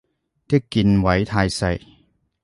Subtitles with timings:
[0.47, 1.79] 啲鍵位太細